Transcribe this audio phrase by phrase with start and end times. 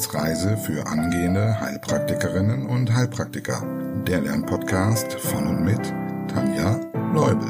[0.00, 3.62] Wissensreise für angehende Heilpraktikerinnen und Heilpraktiker.
[4.06, 5.92] Der Lernpodcast von und mit
[6.26, 6.80] Tanja
[7.12, 7.46] Leubel.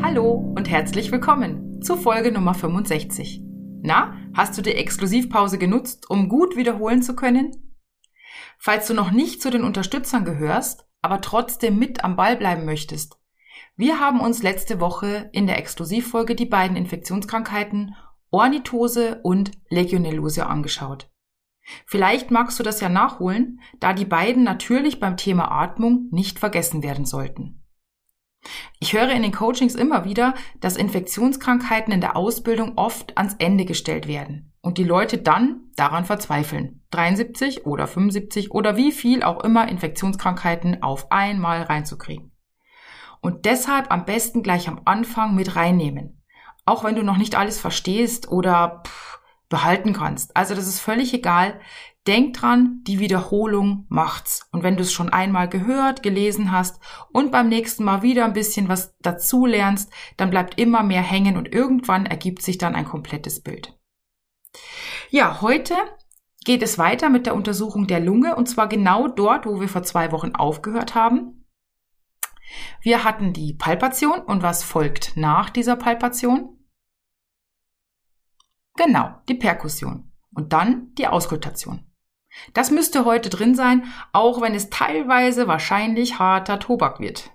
[0.00, 3.42] Hallo und herzlich willkommen zu Folge Nummer 65.
[3.82, 7.50] Na, hast du die Exklusivpause genutzt, um gut wiederholen zu können?
[8.58, 13.18] Falls du noch nicht zu den Unterstützern gehörst, aber trotzdem mit am Ball bleiben möchtest.
[13.76, 17.94] Wir haben uns letzte Woche in der Exklusivfolge die beiden Infektionskrankheiten
[18.30, 21.10] Ornithose und Legionellose angeschaut.
[21.86, 26.82] Vielleicht magst du das ja nachholen, da die beiden natürlich beim Thema Atmung nicht vergessen
[26.82, 27.62] werden sollten.
[28.80, 33.64] Ich höre in den Coachings immer wieder, dass Infektionskrankheiten in der Ausbildung oft ans Ende
[33.64, 39.42] gestellt werden und die Leute dann daran verzweifeln, 73 oder 75 oder wie viel auch
[39.44, 42.32] immer Infektionskrankheiten auf einmal reinzukriegen.
[43.20, 46.22] Und deshalb am besten gleich am Anfang mit reinnehmen,
[46.64, 50.36] auch wenn du noch nicht alles verstehst oder pff, behalten kannst.
[50.36, 51.60] Also das ist völlig egal.
[52.08, 54.48] Denk dran, die Wiederholung macht's.
[54.50, 56.80] Und wenn du es schon einmal gehört, gelesen hast
[57.12, 61.36] und beim nächsten Mal wieder ein bisschen was dazu lernst, dann bleibt immer mehr hängen
[61.36, 63.78] und irgendwann ergibt sich dann ein komplettes Bild.
[65.10, 65.74] Ja, heute
[66.46, 69.82] geht es weiter mit der Untersuchung der Lunge und zwar genau dort, wo wir vor
[69.82, 71.44] zwei Wochen aufgehört haben.
[72.80, 76.58] Wir hatten die Palpation und was folgt nach dieser Palpation?
[78.76, 81.87] Genau, die Perkussion und dann die Auskultation.
[82.54, 87.30] Das müsste heute drin sein, auch wenn es teilweise wahrscheinlich harter Tobak wird.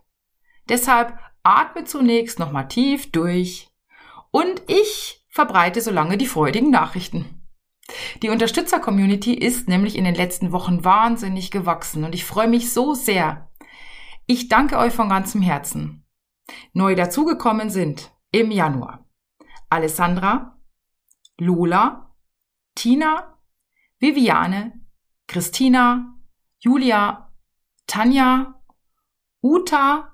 [0.69, 3.69] Deshalb atme zunächst nochmal tief durch
[4.31, 7.41] und ich verbreite so lange die freudigen Nachrichten.
[8.21, 12.93] Die Unterstützer-Community ist nämlich in den letzten Wochen wahnsinnig gewachsen und ich freue mich so
[12.93, 13.51] sehr.
[14.25, 16.05] Ich danke euch von ganzem Herzen.
[16.71, 19.05] Neu dazugekommen sind im Januar
[19.69, 20.59] Alessandra,
[21.39, 22.15] Lola,
[22.75, 23.39] Tina,
[23.99, 24.82] Viviane,
[25.27, 26.15] Christina,
[26.59, 27.31] Julia,
[27.87, 28.61] Tanja,
[29.41, 30.13] Uta,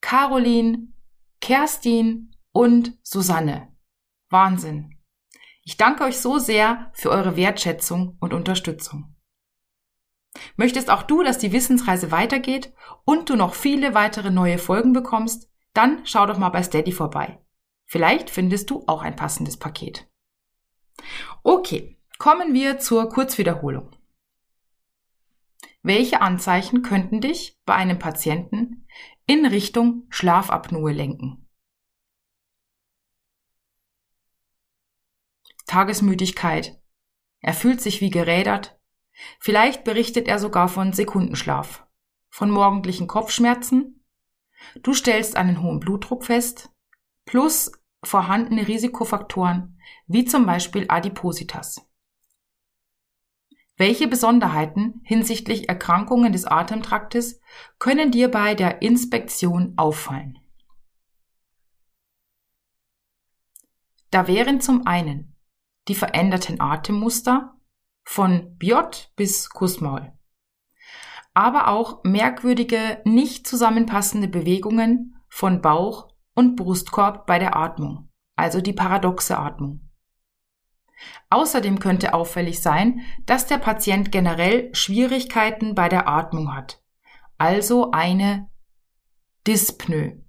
[0.00, 0.88] Caroline,
[1.40, 3.74] Kerstin und Susanne.
[4.30, 4.98] Wahnsinn.
[5.64, 9.14] Ich danke euch so sehr für eure Wertschätzung und Unterstützung.
[10.56, 12.72] Möchtest auch du, dass die Wissensreise weitergeht
[13.04, 17.38] und du noch viele weitere neue Folgen bekommst, dann schau doch mal bei Steady vorbei.
[17.84, 20.08] Vielleicht findest du auch ein passendes Paket.
[21.42, 23.90] Okay, kommen wir zur Kurzwiederholung.
[25.82, 28.86] Welche Anzeichen könnten dich bei einem Patienten
[29.26, 31.48] in Richtung Schlafapnoe lenken?
[35.66, 36.80] Tagesmüdigkeit.
[37.40, 38.80] Er fühlt sich wie gerädert.
[39.38, 41.86] Vielleicht berichtet er sogar von Sekundenschlaf,
[42.30, 44.04] von morgendlichen Kopfschmerzen.
[44.82, 46.70] Du stellst einen hohen Blutdruck fest,
[47.24, 47.70] plus
[48.02, 51.87] vorhandene Risikofaktoren, wie zum Beispiel Adipositas.
[53.78, 57.40] Welche Besonderheiten hinsichtlich Erkrankungen des Atemtraktes
[57.78, 60.36] können dir bei der Inspektion auffallen?
[64.10, 65.36] Da wären zum einen
[65.86, 67.54] die veränderten Atemmuster
[68.02, 70.12] von Biot bis Kussmaul.
[71.32, 78.72] Aber auch merkwürdige, nicht zusammenpassende Bewegungen von Bauch und Brustkorb bei der Atmung, also die
[78.72, 79.87] paradoxe Atmung.
[81.30, 86.82] Außerdem könnte auffällig sein, dass der Patient generell Schwierigkeiten bei der Atmung hat,
[87.36, 88.48] also eine
[89.46, 90.22] Dyspnoe.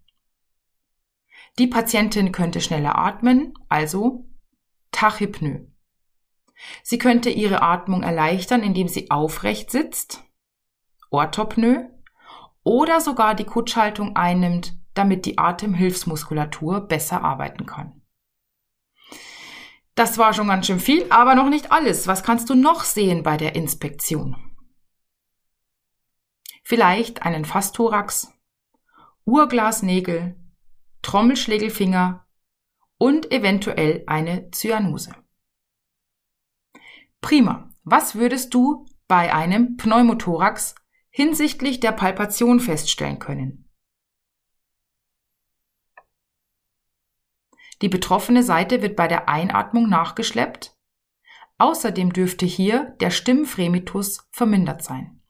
[1.58, 4.30] Die Patientin könnte schneller atmen, also
[4.92, 5.68] Tachypnoe.
[6.84, 10.24] Sie könnte ihre Atmung erleichtern, indem sie aufrecht sitzt,
[11.10, 11.90] Orthopnoe,
[12.64, 17.99] oder sogar die Kutschhaltung einnimmt, damit die Atemhilfsmuskulatur besser arbeiten kann.
[20.00, 22.08] Das war schon ganz schön viel, aber noch nicht alles.
[22.08, 24.38] Was kannst du noch sehen bei der Inspektion?
[26.64, 28.32] Vielleicht einen Fastthorax,
[29.26, 30.38] Urglasnägel,
[31.02, 32.26] Trommelschlägelfinger
[32.98, 35.12] und eventuell eine Zyanose.
[37.20, 37.70] Prima.
[37.84, 40.76] Was würdest du bei einem Pneumothorax
[41.10, 43.69] hinsichtlich der Palpation feststellen können?
[47.82, 50.76] Die betroffene Seite wird bei der Einatmung nachgeschleppt.
[51.58, 55.22] Außerdem dürfte hier der Stimmfremitus vermindert sein.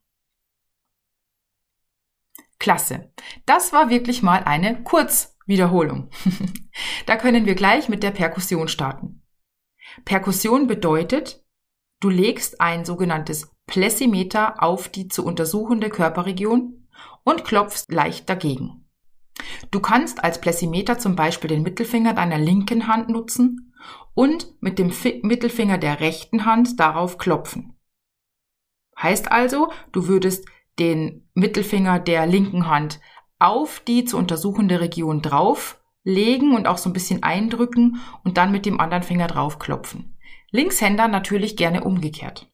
[2.59, 3.11] Klasse.
[3.45, 6.09] Das war wirklich mal eine Kurz Wiederholung.
[7.05, 9.23] da können wir gleich mit der Perkussion starten.
[10.05, 11.43] Perkussion bedeutet,
[11.99, 16.87] du legst ein sogenanntes Plessimeter auf die zu untersuchende Körperregion
[17.23, 18.78] und klopfst leicht dagegen.
[19.71, 23.73] Du kannst als Plessimeter zum Beispiel den Mittelfinger deiner linken Hand nutzen
[24.13, 24.91] und mit dem
[25.21, 27.75] Mittelfinger der rechten Hand darauf klopfen.
[28.97, 30.45] Heißt also, du würdest
[30.77, 32.99] den Mittelfinger der linken Hand
[33.37, 38.65] auf die zu untersuchende Region drauflegen und auch so ein bisschen eindrücken und dann mit
[38.65, 40.17] dem anderen Finger draufklopfen.
[40.51, 42.51] Linkshänder natürlich gerne umgekehrt.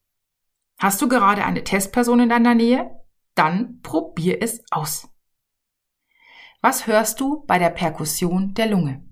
[0.78, 2.92] Hast du gerade eine Testperson in deiner Nähe?
[3.34, 5.10] Dann probier es aus.
[6.65, 9.07] Was hörst du bei der Perkussion der Lunge?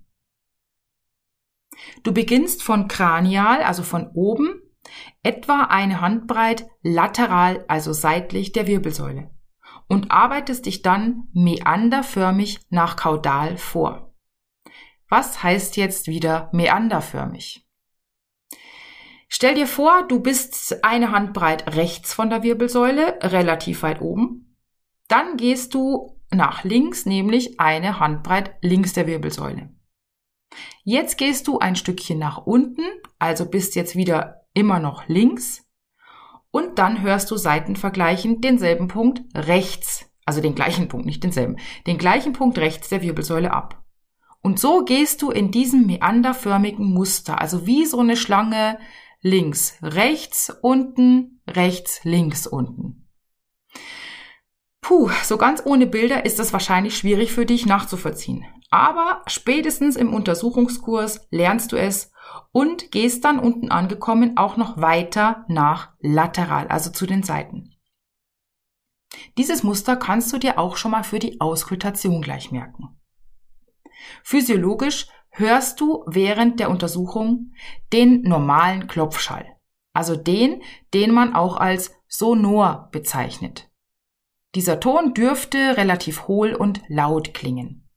[2.01, 4.59] Du beginnst von kranial, also von oben,
[5.21, 9.29] etwa eine Handbreit lateral, also seitlich der Wirbelsäule
[9.87, 14.15] und arbeitest dich dann meanderförmig nach kaudal vor.
[15.07, 17.67] Was heißt jetzt wieder meanderförmig?
[19.27, 24.57] Stell dir vor, du bist eine Handbreit rechts von der Wirbelsäule, relativ weit oben.
[25.07, 29.69] Dann gehst du nach links, nämlich eine Handbreit links der Wirbelsäule.
[30.83, 32.83] Jetzt gehst du ein Stückchen nach unten,
[33.19, 35.65] also bist jetzt wieder immer noch links.
[36.51, 41.57] Und dann hörst du seitenvergleichend denselben Punkt rechts, also den gleichen Punkt, nicht denselben,
[41.87, 43.83] den gleichen Punkt rechts der Wirbelsäule ab.
[44.41, 48.77] Und so gehst du in diesem meanderförmigen Muster, also wie so eine Schlange
[49.21, 53.02] links, rechts, unten, rechts, links, unten.
[54.83, 58.45] Puh, so ganz ohne Bilder ist es wahrscheinlich schwierig für dich nachzuvollziehen.
[58.69, 62.11] Aber spätestens im Untersuchungskurs lernst du es
[62.51, 67.77] und gehst dann unten angekommen auch noch weiter nach lateral, also zu den Seiten.
[69.37, 72.99] Dieses Muster kannst du dir auch schon mal für die Auskultation gleich merken.
[74.21, 77.53] Physiologisch hörst du während der Untersuchung
[77.93, 79.45] den normalen Klopfschall,
[79.93, 80.61] also den,
[80.93, 83.69] den man auch als sonor bezeichnet.
[84.55, 87.89] Dieser Ton dürfte relativ hohl und laut klingen.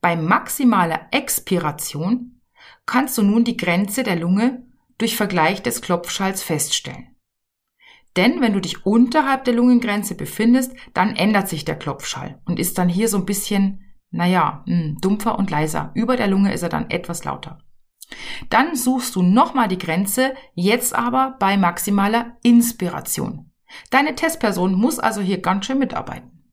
[0.00, 2.40] Bei maximaler Expiration
[2.86, 4.64] kannst du nun die Grenze der Lunge
[4.96, 7.16] durch Vergleich des Klopfschalls feststellen.
[8.16, 12.78] Denn wenn du dich unterhalb der Lungengrenze befindest, dann ändert sich der Klopfschall und ist
[12.78, 15.92] dann hier so ein bisschen, naja, hm, dumpfer und leiser.
[15.94, 17.58] Über der Lunge ist er dann etwas lauter.
[18.48, 23.47] Dann suchst du nochmal die Grenze, jetzt aber bei maximaler Inspiration.
[23.90, 26.52] Deine Testperson muss also hier ganz schön mitarbeiten.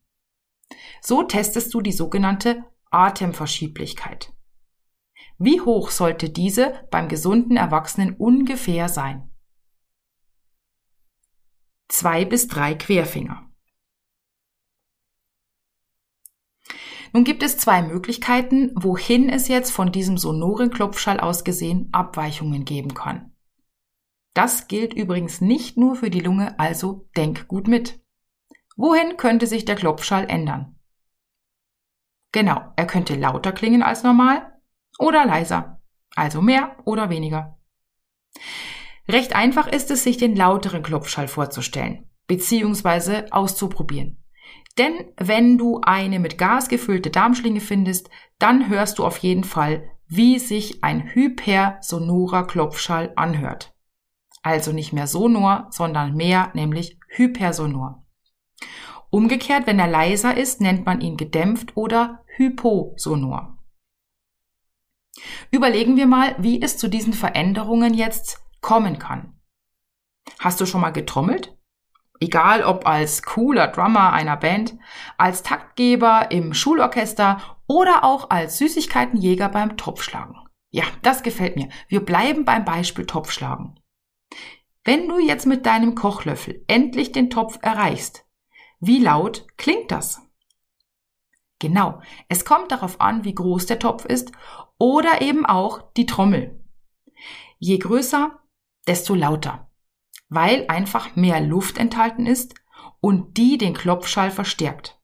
[1.00, 4.32] So testest du die sogenannte Atemverschieblichkeit.
[5.38, 9.30] Wie hoch sollte diese beim gesunden Erwachsenen ungefähr sein?
[11.88, 13.48] Zwei bis drei Querfinger.
[17.12, 22.64] Nun gibt es zwei Möglichkeiten, wohin es jetzt von diesem sonoren Klopfschall aus gesehen Abweichungen
[22.64, 23.35] geben kann.
[24.36, 28.02] Das gilt übrigens nicht nur für die Lunge, also denk gut mit.
[28.76, 30.76] Wohin könnte sich der Klopfschall ändern?
[32.32, 34.60] Genau, er könnte lauter klingen als normal
[34.98, 35.80] oder leiser,
[36.14, 37.58] also mehr oder weniger.
[39.08, 43.30] Recht einfach ist es, sich den lauteren Klopfschall vorzustellen bzw.
[43.30, 44.22] auszuprobieren.
[44.76, 49.88] Denn wenn du eine mit Gas gefüllte Darmschlinge findest, dann hörst du auf jeden Fall,
[50.08, 53.72] wie sich ein hypersonorer Klopfschall anhört
[54.46, 58.06] also nicht mehr sonor, sondern mehr, nämlich hypersonor.
[59.10, 63.58] Umgekehrt, wenn er leiser ist, nennt man ihn gedämpft oder hyposonor.
[65.50, 69.40] Überlegen wir mal, wie es zu diesen Veränderungen jetzt kommen kann.
[70.38, 71.56] Hast du schon mal getrommelt?
[72.20, 74.76] Egal ob als cooler Drummer einer Band,
[75.18, 80.36] als Taktgeber im Schulorchester oder auch als Süßigkeitenjäger beim Topfschlagen.
[80.70, 81.68] Ja, das gefällt mir.
[81.88, 83.80] Wir bleiben beim Beispiel Topfschlagen.
[84.84, 88.24] Wenn du jetzt mit deinem Kochlöffel endlich den Topf erreichst,
[88.80, 90.20] wie laut klingt das?
[91.58, 94.32] Genau, es kommt darauf an, wie groß der Topf ist
[94.78, 96.62] oder eben auch die Trommel.
[97.58, 98.38] Je größer,
[98.86, 99.70] desto lauter,
[100.28, 102.54] weil einfach mehr Luft enthalten ist
[103.00, 105.00] und die den Klopfschall verstärkt.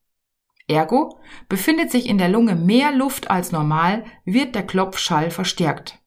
[0.69, 6.02] Ergo, befindet sich in der Lunge mehr Luft als normal, wird der Klopfschall verstärkt.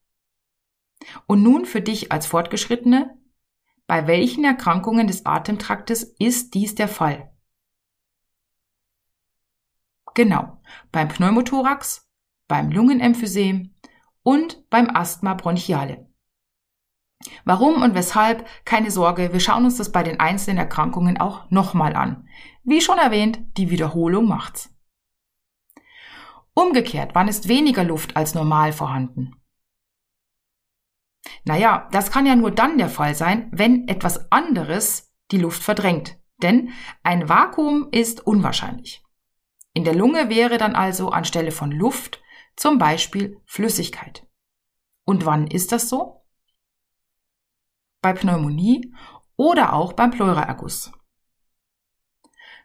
[1.28, 3.18] Und nun für dich als Fortgeschrittene,
[3.88, 7.32] bei welchen Erkrankungen des Atemtraktes ist dies der Fall?
[10.16, 12.10] Genau, beim Pneumothorax,
[12.48, 13.76] beim Lungenemphysem
[14.24, 16.10] und beim Asthma bronchiale.
[17.44, 18.48] Warum und weshalb?
[18.66, 22.28] Keine Sorge, wir schauen uns das bei den einzelnen Erkrankungen auch nochmal an.
[22.64, 24.74] Wie schon erwähnt, die Wiederholung macht's.
[26.54, 29.34] Umgekehrt, wann ist weniger Luft als normal vorhanden?
[31.46, 36.18] Naja, das kann ja nur dann der Fall sein, wenn etwas anderes die Luft verdrängt.
[36.38, 36.74] Denn
[37.04, 39.04] ein Vakuum ist unwahrscheinlich.
[39.74, 42.22] In der Lunge wäre dann also anstelle von Luft
[42.56, 44.28] zum Beispiel Flüssigkeit.
[45.06, 46.26] Und wann ist das so?
[48.02, 48.94] Bei Pneumonie
[49.36, 50.92] oder auch beim Pleuraerguss.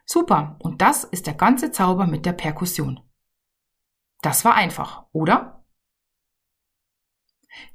[0.05, 2.99] Super, und das ist der ganze Zauber mit der Perkussion.
[4.21, 5.60] Das war einfach, oder?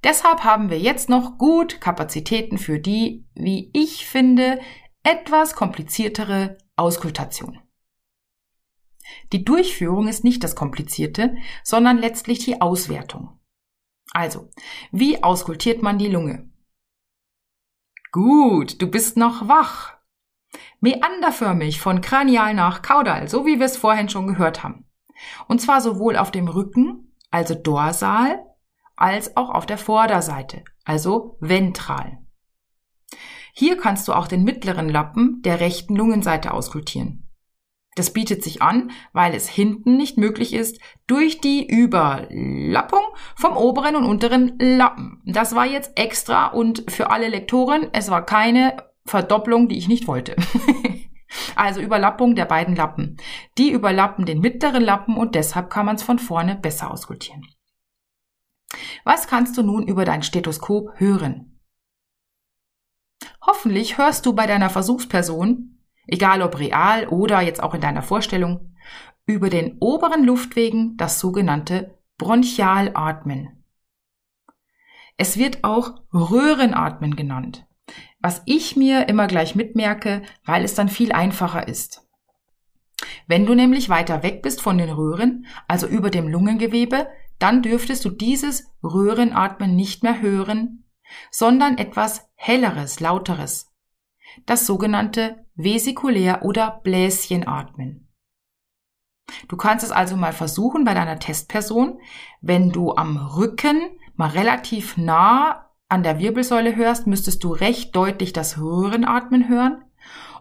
[0.03, 4.61] Deshalb haben wir jetzt noch gut Kapazitäten für die, wie ich finde,
[5.03, 7.61] etwas kompliziertere Auskultation.
[9.33, 13.39] Die Durchführung ist nicht das Komplizierte, sondern letztlich die Auswertung.
[14.13, 14.51] Also,
[14.93, 16.51] wie auskultiert man die Lunge?
[18.13, 19.95] Gut, du bist noch wach.
[20.81, 24.87] Meanderförmig von kranial nach kaudal, so wie wir es vorhin schon gehört haben.
[25.49, 28.46] Und zwar sowohl auf dem Rücken, also dorsal,
[28.97, 32.19] als auch auf der Vorderseite, also ventral.
[33.53, 37.27] Hier kannst du auch den mittleren Lappen der rechten Lungenseite auskultieren.
[37.97, 43.01] Das bietet sich an, weil es hinten nicht möglich ist, durch die Überlappung
[43.35, 45.23] vom oberen und unteren Lappen.
[45.25, 48.77] Das war jetzt extra und für alle Lektoren, es war keine
[49.07, 50.37] Verdopplung, die ich nicht wollte.
[51.57, 53.17] also Überlappung der beiden Lappen.
[53.57, 57.47] Die überlappen den mittleren Lappen und deshalb kann man es von vorne besser auskultieren.
[59.05, 61.61] Was kannst du nun über dein Stethoskop hören?
[63.41, 68.75] Hoffentlich hörst du bei deiner Versuchsperson egal ob real oder jetzt auch in deiner Vorstellung,
[69.27, 73.65] über den oberen Luftwegen das sogenannte Bronchialatmen.
[75.17, 77.67] Es wird auch Röhrenatmen genannt,
[78.21, 82.03] was ich mir immer gleich mitmerke, weil es dann viel einfacher ist.
[83.27, 88.05] Wenn du nämlich weiter weg bist von den Röhren, also über dem Lungengewebe, dann dürftest
[88.05, 90.85] du dieses Röhrenatmen nicht mehr hören,
[91.31, 93.73] sondern etwas helleres, lauteres,
[94.45, 98.09] das sogenannte vesikulär oder Bläschenatmen.
[99.49, 102.01] Du kannst es also mal versuchen bei deiner Testperson,
[102.41, 103.81] wenn du am Rücken
[104.15, 109.85] mal relativ nah an der Wirbelsäule hörst, müsstest du recht deutlich das Röhrenatmen hören.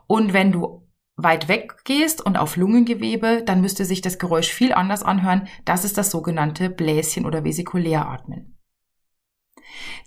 [0.07, 0.84] Und wenn du
[1.17, 5.47] weit weg gehst und auf Lungengewebe, dann müsste sich das Geräusch viel anders anhören.
[5.63, 8.57] Das ist das sogenannte Bläschen- oder Vesikuläratmen.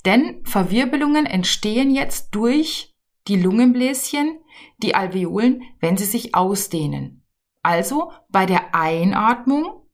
[0.05, 2.95] Denn Verwirbelungen entstehen jetzt durch
[3.27, 4.39] die Lungenbläschen,
[4.79, 7.27] die Alveolen, wenn sie sich ausdehnen.
[7.63, 9.87] Also bei der Einatmung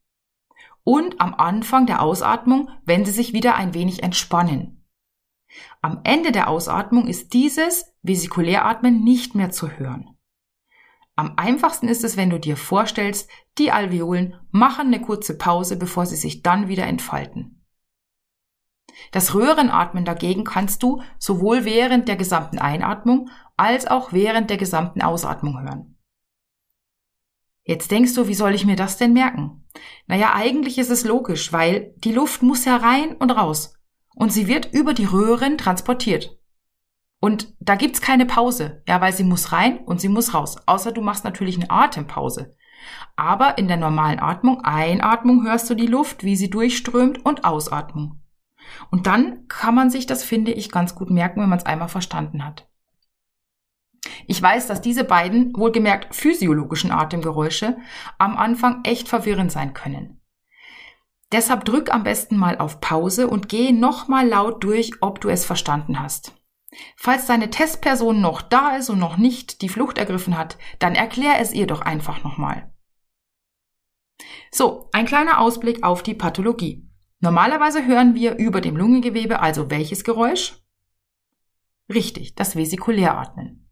[0.84, 4.84] und am Anfang der Ausatmung, wenn sie sich wieder ein wenig entspannen.
[5.80, 10.13] Am Ende der Ausatmung ist dieses Vesikuläratmen nicht mehr zu hören.
[11.16, 16.06] Am einfachsten ist es, wenn du dir vorstellst, die Alveolen machen eine kurze Pause, bevor
[16.06, 17.64] sie sich dann wieder entfalten.
[19.12, 25.02] Das Röhrenatmen dagegen kannst du sowohl während der gesamten Einatmung als auch während der gesamten
[25.02, 25.98] Ausatmung hören.
[27.62, 29.66] Jetzt denkst du, wie soll ich mir das denn merken?
[30.06, 33.74] Naja, eigentlich ist es logisch, weil die Luft muss ja rein und raus.
[34.14, 36.38] Und sie wird über die Röhren transportiert.
[37.24, 40.58] Und da gibt's keine Pause, ja, weil sie muss rein und sie muss raus.
[40.66, 42.54] Außer du machst natürlich eine Atempause.
[43.16, 48.20] Aber in der normalen Atmung, Einatmung hörst du die Luft, wie sie durchströmt und Ausatmung.
[48.90, 51.88] Und dann kann man sich das, finde ich, ganz gut merken, wenn man es einmal
[51.88, 52.68] verstanden hat.
[54.26, 57.78] Ich weiß, dass diese beiden wohlgemerkt physiologischen Atemgeräusche
[58.18, 60.20] am Anfang echt verwirrend sein können.
[61.32, 65.46] Deshalb drück am besten mal auf Pause und geh nochmal laut durch, ob du es
[65.46, 66.34] verstanden hast.
[66.96, 71.40] Falls deine Testperson noch da ist und noch nicht die Flucht ergriffen hat, dann erklär
[71.40, 72.72] es ihr doch einfach nochmal.
[74.50, 76.88] So, ein kleiner Ausblick auf die Pathologie.
[77.20, 80.60] Normalerweise hören wir über dem Lungengewebe also welches Geräusch?
[81.92, 83.68] Richtig, das Vesikuläratmen.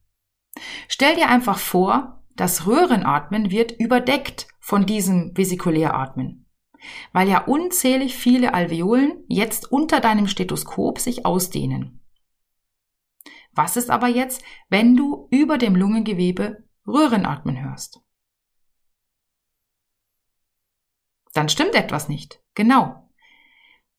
[0.89, 6.47] Stell dir einfach vor, das Röhrenatmen wird überdeckt von diesem Vesikuläratmen,
[7.13, 12.02] weil ja unzählig viele Alveolen jetzt unter deinem Stethoskop sich ausdehnen.
[13.53, 18.01] Was ist aber jetzt, wenn du über dem Lungengewebe Röhrenatmen hörst?
[21.35, 22.43] Dann stimmt etwas nicht.
[22.55, 23.03] Genau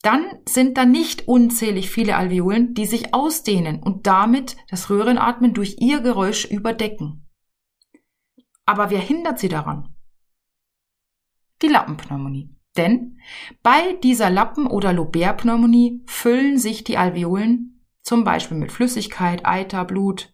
[0.03, 5.77] dann sind da nicht unzählig viele Alveolen, die sich ausdehnen und damit das Röhrenatmen durch
[5.79, 7.25] ihr Geräusch überdecken.
[8.65, 9.95] Aber wer hindert sie daran?
[11.61, 12.53] Die Lappenpneumonie.
[12.75, 13.17] Denn
[13.61, 17.72] bei dieser Lappen- oder Lobärpneumonie füllen sich die Alveolen
[18.03, 20.33] zum Beispiel mit Flüssigkeit, Eiter, Blut.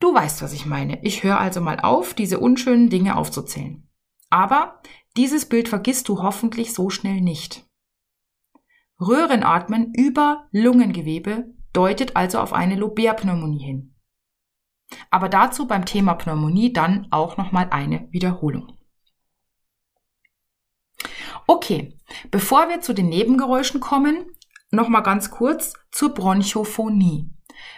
[0.00, 1.02] Du weißt, was ich meine.
[1.04, 3.88] Ich höre also mal auf, diese unschönen Dinge aufzuzählen.
[4.30, 4.80] Aber
[5.16, 7.66] dieses Bild vergisst du hoffentlich so schnell nicht.
[9.00, 13.94] Röhrenatmen über Lungengewebe deutet also auf eine Lobärpneumonie hin.
[15.10, 18.76] Aber dazu beim Thema Pneumonie dann auch nochmal eine Wiederholung.
[21.46, 21.98] Okay,
[22.30, 24.26] bevor wir zu den Nebengeräuschen kommen,
[24.70, 27.30] nochmal ganz kurz zur Bronchophonie.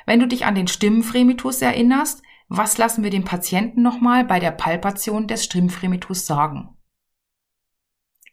[0.07, 4.51] Wenn du dich an den Stimmenfremitus erinnerst, was lassen wir dem Patienten nochmal bei der
[4.51, 6.77] Palpation des Stimmenfremitus sagen?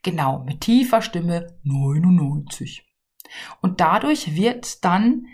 [0.02, 2.84] Genau, mit tiefer Stimme 99.
[3.60, 5.26] Und dadurch wird dann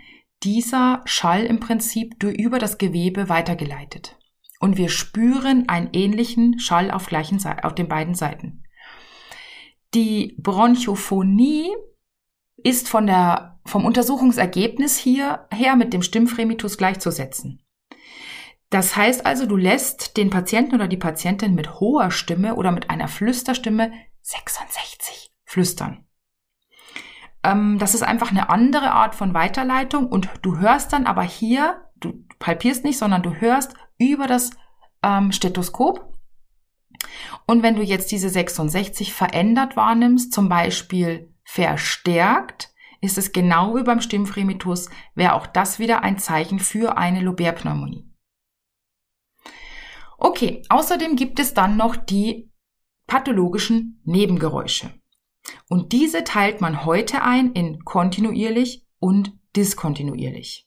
[0.43, 4.19] dieser Schall im Prinzip über das Gewebe weitergeleitet.
[4.61, 8.65] Und wir spüren einen ähnlichen Schall auf, gleichen auf den beiden Seiten.
[9.95, 11.71] Die Bronchophonie
[12.65, 17.63] ist von der, vom Untersuchungsergebnis hier her mit dem Stimmfremitus gleichzusetzen.
[18.71, 22.91] Das heißt also, du lässt den Patienten oder die Patientin mit hoher Stimme oder mit
[22.91, 23.93] einer Flüsterstimme
[24.23, 26.07] 66 flüstern.
[27.45, 31.83] Ähm, das ist einfach eine andere Art von Weiterleitung und du hörst dann aber hier,
[31.97, 34.51] du palpierst nicht, sondern du hörst über das
[35.03, 36.13] ähm, Stethoskop.
[37.47, 43.83] Und wenn du jetzt diese 66 verändert wahrnimmst, zum Beispiel verstärkt, ist es genau wie
[43.83, 48.11] beim Stimmfremitus, wäre auch das wieder ein Zeichen für eine Lobärpneumonie.
[50.19, 52.51] Okay, außerdem gibt es dann noch die
[53.07, 54.95] pathologischen Nebengeräusche.
[55.69, 60.67] Und diese teilt man heute ein in kontinuierlich und diskontinuierlich.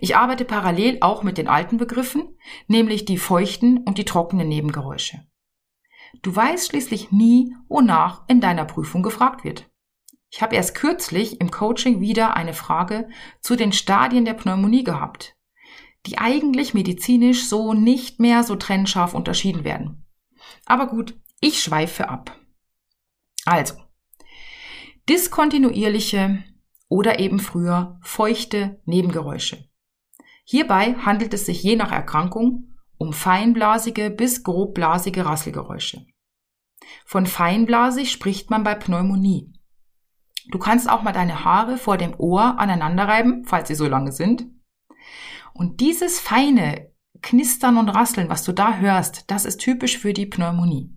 [0.00, 2.36] Ich arbeite parallel auch mit den alten Begriffen,
[2.66, 5.26] nämlich die feuchten und die trockenen Nebengeräusche.
[6.22, 9.70] Du weißt schließlich nie, wonach in deiner Prüfung gefragt wird.
[10.30, 13.08] Ich habe erst kürzlich im Coaching wieder eine Frage
[13.40, 15.36] zu den Stadien der Pneumonie gehabt,
[16.06, 20.06] die eigentlich medizinisch so nicht mehr so trennscharf unterschieden werden.
[20.66, 22.38] Aber gut, ich schweife ab.
[23.44, 23.74] Also,
[25.08, 26.44] diskontinuierliche
[26.88, 29.68] oder eben früher feuchte Nebengeräusche.
[30.44, 36.06] Hierbei handelt es sich je nach Erkrankung um feinblasige bis grobblasige Rasselgeräusche.
[37.06, 39.52] Von feinblasig spricht man bei Pneumonie.
[40.50, 44.46] Du kannst auch mal deine Haare vor dem Ohr aneinanderreiben, falls sie so lange sind.
[45.54, 50.26] Und dieses feine Knistern und Rasseln, was du da hörst, das ist typisch für die
[50.26, 50.96] Pneumonie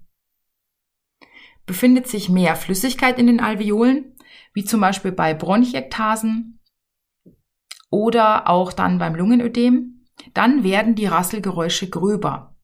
[1.66, 4.16] befindet sich mehr Flüssigkeit in den Alveolen,
[4.54, 6.60] wie zum Beispiel bei Bronchiektasen
[7.90, 9.93] oder auch dann beim Lungenödem,
[10.34, 12.56] dann werden die Rasselgeräusche gröber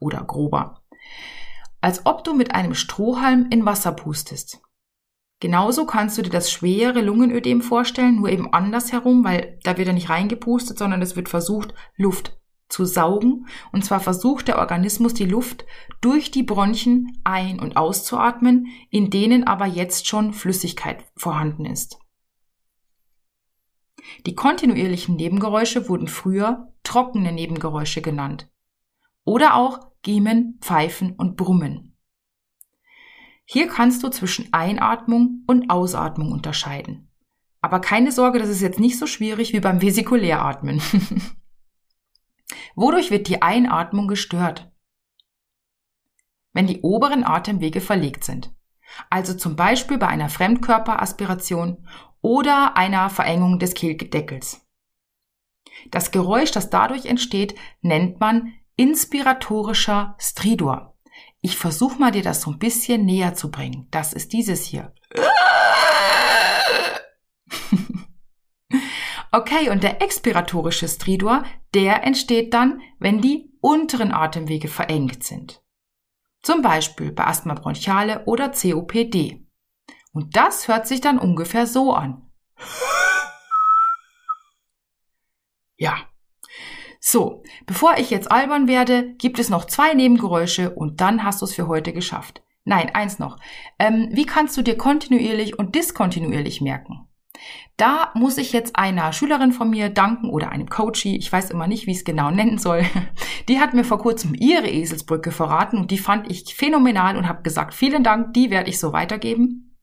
[0.00, 0.82] oder grober.
[1.80, 4.62] Als ob du mit einem Strohhalm in Wasser pustest.
[5.40, 9.94] Genauso kannst du dir das schwere Lungenödem vorstellen, nur eben andersherum, weil da wird er
[9.94, 13.46] nicht reingepustet, sondern es wird versucht, Luft zu saugen.
[13.72, 15.66] Und zwar versucht der Organismus die Luft
[16.00, 21.98] durch die Bronchien ein- und auszuatmen, in denen aber jetzt schon Flüssigkeit vorhanden ist.
[24.26, 28.50] Die kontinuierlichen Nebengeräusche wurden früher trockene Nebengeräusche genannt.
[29.24, 31.96] Oder auch Giemen, Pfeifen und Brummen.
[33.46, 37.10] Hier kannst du zwischen Einatmung und Ausatmung unterscheiden.
[37.60, 40.82] Aber keine Sorge, das ist jetzt nicht so schwierig wie beim Vesikuläratmen.
[42.74, 44.70] Wodurch wird die Einatmung gestört?
[46.52, 48.54] Wenn die oberen Atemwege verlegt sind.
[49.10, 51.88] Also zum Beispiel bei einer Fremdkörperaspiration
[52.24, 54.66] oder einer Verengung des Kehldeckels.
[55.90, 60.96] Das Geräusch, das dadurch entsteht, nennt man inspiratorischer Stridor.
[61.42, 63.88] Ich versuche mal dir das so ein bisschen näher zu bringen.
[63.90, 64.92] Das ist dieses hier.
[69.30, 71.42] Okay, und der expiratorische Stridor,
[71.74, 75.60] der entsteht dann, wenn die unteren Atemwege verengt sind.
[76.40, 79.43] Zum Beispiel bei Asthma bronchiale oder COPD.
[80.14, 82.22] Und das hört sich dann ungefähr so an.
[85.76, 85.96] Ja.
[87.00, 91.44] So, bevor ich jetzt albern werde, gibt es noch zwei Nebengeräusche und dann hast du
[91.44, 92.42] es für heute geschafft.
[92.64, 93.36] Nein, eins noch.
[93.78, 97.08] Ähm, wie kannst du dir kontinuierlich und diskontinuierlich merken?
[97.76, 101.66] Da muss ich jetzt einer Schülerin von mir danken oder einem Coachie, ich weiß immer
[101.66, 102.84] nicht, wie ich es genau nennen soll.
[103.48, 107.42] Die hat mir vor kurzem ihre Eselsbrücke verraten und die fand ich phänomenal und habe
[107.42, 109.73] gesagt, vielen Dank, die werde ich so weitergeben.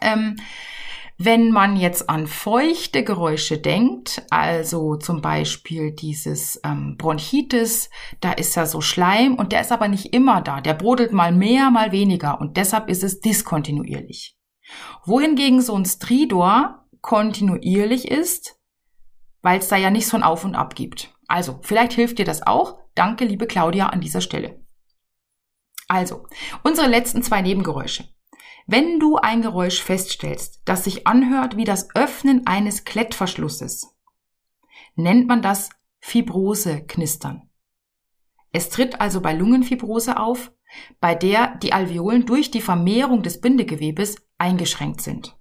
[0.00, 0.36] Ähm,
[1.22, 7.90] wenn man jetzt an feuchte Geräusche denkt, also zum Beispiel dieses ähm, Bronchitis,
[8.22, 10.62] da ist ja so Schleim und der ist aber nicht immer da.
[10.62, 14.38] Der brodelt mal mehr, mal weniger und deshalb ist es diskontinuierlich.
[15.04, 18.58] Wohingegen so ein Stridor kontinuierlich ist,
[19.42, 21.12] weil es da ja nicht so ein Auf und Ab gibt.
[21.28, 22.78] Also, vielleicht hilft dir das auch.
[22.94, 24.64] Danke, liebe Claudia, an dieser Stelle.
[25.86, 26.26] Also,
[26.62, 28.08] unsere letzten zwei Nebengeräusche.
[28.66, 33.96] Wenn du ein Geräusch feststellst, das sich anhört wie das Öffnen eines Klettverschlusses,
[34.94, 35.70] nennt man das
[36.00, 37.48] Fibrose-Knistern.
[38.52, 40.52] Es tritt also bei Lungenfibrose auf,
[41.00, 45.36] bei der die Alveolen durch die Vermehrung des Bindegewebes eingeschränkt sind.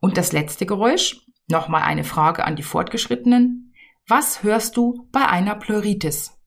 [0.00, 3.74] Und das letzte Geräusch, nochmal eine Frage an die Fortgeschrittenen.
[4.06, 6.38] Was hörst du bei einer Pleuritis?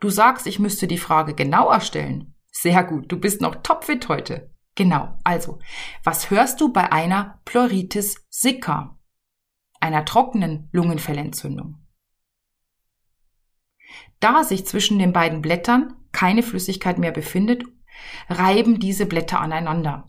[0.00, 2.34] Du sagst, ich müsste die Frage genauer stellen.
[2.50, 4.50] Sehr gut, du bist noch topfit heute.
[4.74, 5.58] Genau, also,
[6.04, 8.98] was hörst du bei einer Pleuritis sicca,
[9.80, 11.76] einer trockenen Lungenfellentzündung?
[14.20, 17.64] Da sich zwischen den beiden Blättern keine Flüssigkeit mehr befindet,
[18.28, 20.06] reiben diese Blätter aneinander.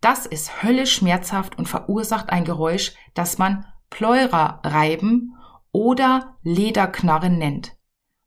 [0.00, 5.34] Das ist höllisch schmerzhaft und verursacht ein Geräusch, das man Pleura reiben
[5.72, 7.76] oder Lederknarren nennt,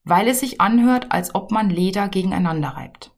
[0.04, 3.11] weil es sich anhört, als ob man Leder gegeneinander reibt.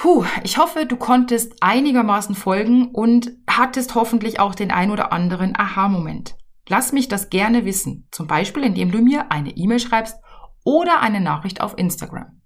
[0.00, 5.54] Puh, ich hoffe, du konntest einigermaßen folgen und hattest hoffentlich auch den ein oder anderen
[5.54, 6.38] Aha-Moment.
[6.66, 10.16] Lass mich das gerne wissen, zum Beispiel indem du mir eine E-Mail schreibst
[10.64, 12.40] oder eine Nachricht auf Instagram.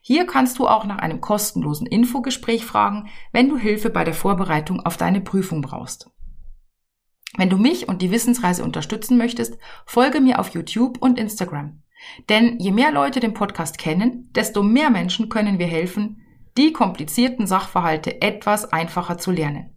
[0.00, 4.80] Hier kannst du auch nach einem kostenlosen Infogespräch fragen, wenn du Hilfe bei der Vorbereitung
[4.80, 6.08] auf deine Prüfung brauchst.
[7.36, 11.82] Wenn du mich und die Wissensreise unterstützen möchtest, folge mir auf YouTube und Instagram.
[12.30, 16.22] Denn je mehr Leute den Podcast kennen, desto mehr Menschen können wir helfen,
[16.56, 19.74] die komplizierten Sachverhalte etwas einfacher zu lernen.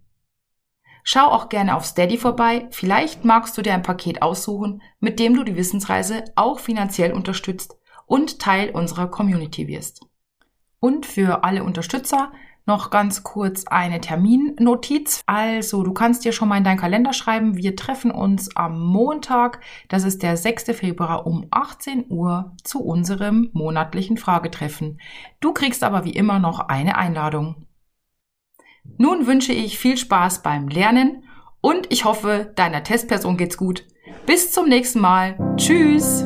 [1.03, 5.35] Schau auch gerne auf Steady vorbei, vielleicht magst du dir ein Paket aussuchen, mit dem
[5.35, 10.01] du die Wissensreise auch finanziell unterstützt und Teil unserer Community wirst.
[10.79, 12.31] Und für alle Unterstützer
[12.67, 15.23] noch ganz kurz eine Terminnotiz.
[15.25, 17.57] Also, du kannst dir schon mal in deinen Kalender schreiben.
[17.57, 20.65] Wir treffen uns am Montag, das ist der 6.
[20.77, 24.99] Februar um 18 Uhr zu unserem monatlichen Fragetreffen.
[25.39, 27.67] Du kriegst aber wie immer noch eine Einladung.
[28.97, 31.23] Nun wünsche ich viel Spaß beim Lernen
[31.61, 33.85] und ich hoffe, deiner Testperson geht's gut.
[34.25, 35.37] Bis zum nächsten Mal.
[35.57, 36.25] Tschüss!